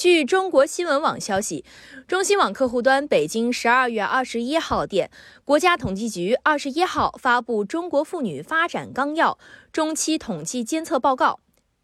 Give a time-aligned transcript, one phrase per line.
[0.00, 1.62] 据中国新闻网消息，
[2.08, 5.10] 中新网客户端北京十二月二十一号电，
[5.44, 9.38] 国家统计局二十一号发布《中国妇女发展纲要》
[9.70, 11.40] 中期统计监测报告。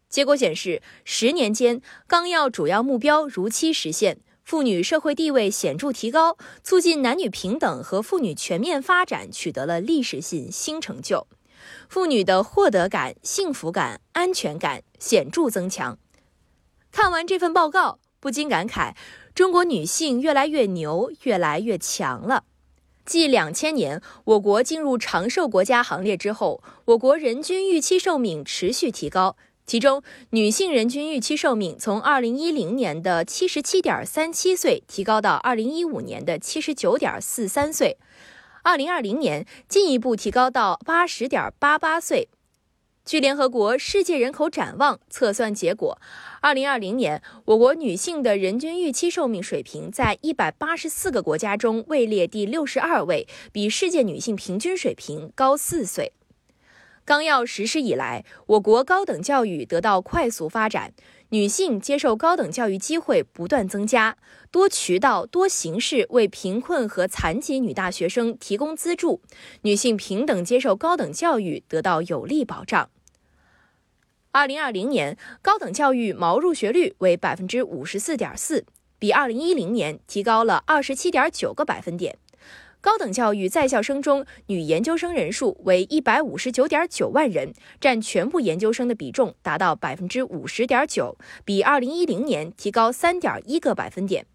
[0.09, 11.27] 结果显示，十年间，纲要主要目标如期实现，妇女社会地位显著提高，促进男女平等和妇女全面发展取得了历史性新成就，
[11.87, 15.99] 妇女的获得感、幸福感、安全感显著增强。
[16.91, 17.99] 看完这份报告。
[18.19, 18.93] 不禁感慨，
[19.35, 22.43] 中国女性越来越牛，越来越强了。
[23.05, 29.37] 继两千年我国进入长寿国家行列之后，我国人均预期寿命持续提高。
[29.65, 37.97] 其中，女性人均预期寿命从二零一零年的七十七点三七岁提高到二零一五年的七十九点四三岁，
[38.63, 42.29] 二零二零年进一步提高到八十点八八岁。
[43.07, 45.97] 据联合国世界人口展望测算结果，
[46.41, 56.11] 二零二零年我国女性的人均预期寿命水平在一百八十四个国家中位列第六十二位，比世界女性平均水平高四岁。
[57.05, 60.91] 纲要实施以来，我国高等教育得到快速发展，
[61.29, 64.17] 女性接受高等教育机会不断增加，
[64.51, 69.21] 多渠道、多形式为贫困和残疾女大学生提供资助，
[69.61, 72.89] 女性平等接受高等教育得到有力保障。
[74.37, 78.63] 二零二零年高等教育毛入学率为百分之五十四点四，
[78.99, 82.15] 比二零一零年提高了二十七点九个百分点。
[82.79, 94.27] 高等教育在校生中，女研究生人数为一百五十九点九万人，占全部研究生的比重达到百分之五十点九，比二零一零年提高三点一个百分点。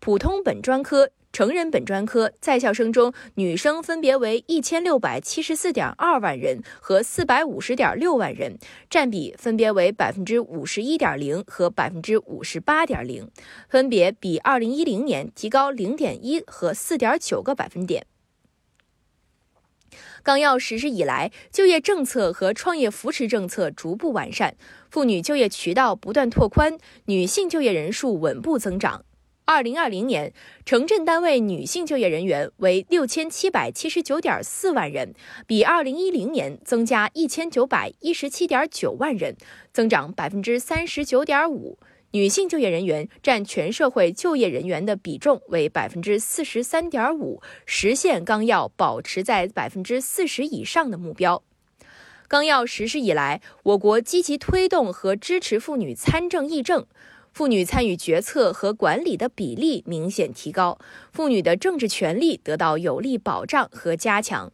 [0.00, 1.12] 普通本专科。
[1.36, 8.56] 成人本专科在校生中，女生分别为一千六百七十四点二万人和四百五十点六万人，
[8.88, 13.30] 占比分别为百分之五十一点零和百分之五十八点零，
[13.68, 18.06] 分别比二零一零年提高零点一和四点九个百分点。
[20.22, 24.56] 纲要实施以来，就业政策和创业扶持政策逐步完善，
[24.88, 29.04] 妇女就业渠道不断拓宽，女性就业人数稳步增长。
[29.48, 30.32] 二零二零年，
[30.64, 35.14] 城镇单位女性就业人员为六千七百七十九点四万人，
[35.46, 39.36] 比二零一零年增加一千九百一十七点九万人，
[39.72, 41.78] 增长百分之三十九点五。
[42.10, 51.44] 女性就业人员占全社会就业人员的比重为百分之四十三点五，实现纲要保持在百分之四十以上的目标。
[52.26, 56.84] 纲要实施以来，我国积极推动和支持妇女参政议政。
[57.36, 60.78] 妇女参与决策和管理的比例明显提高，
[61.12, 64.50] 妇女的政治权利得到有力保障和加强。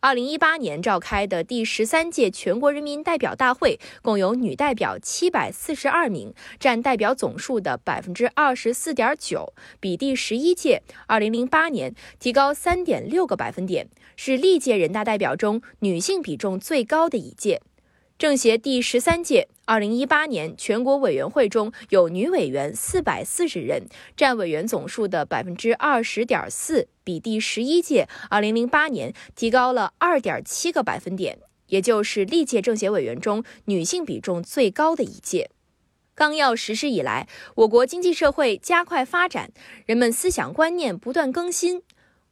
[0.00, 17.62] 二零一八年召开的第十三届全国人民代表大会共有女代表七百四十二名，占代表总数的百分之二十四点九，比第十一届二零零八年提高三点六个百分点，是历届人大代表中女性比重最高的一届。
[18.20, 31.38] 政协第十三届二零一八年全国委员会中有女委员四百四十人，占委员总数的百分之二十点四，比第十一届二零零八年提高了二点七个百分点，
[31.68, 35.48] 也就是历届政协委员中女性比重最高的一届。
[36.14, 39.50] 纲要实施以来，我国经济社会加快发展，
[39.86, 41.80] 人们思想观念不断更新，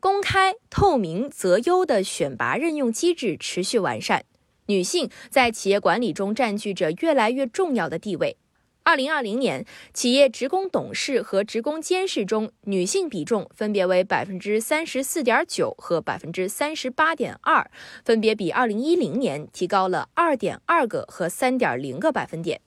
[0.01, 4.27] 公开、透明、择优的选拔任用机制持续完善。
[4.69, 8.37] 女性在企业管理中占据着越来越重要的地位。
[8.83, 9.65] 二零二零年，
[9.95, 17.71] 企业职工董事和职工监事中，女性比重分别为百分之三十四点九和百分之三十八点二，
[18.05, 22.61] 分别比二零一零年提高了二点二个和三点零个百分点。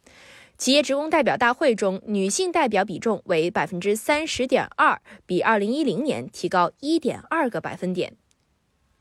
[0.58, 8.14] 企业职工代表大会中，女性代表比重为百分之三十点二，比二零一零年提高一点二个百分点。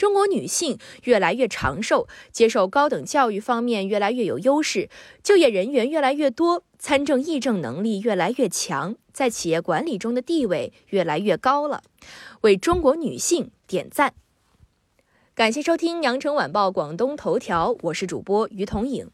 [0.01, 4.89] 中国女性越来越长寿，接受高等教育方面越来越有优势，
[5.23, 11.83] 就业人员越来越多，参政议政能力越来越强，在企业管理中的地位越来越高了。
[12.41, 14.15] 为中国女性点赞！
[15.35, 19.11] 感谢收听羊城晚报广东头条，我是主播于彤颖。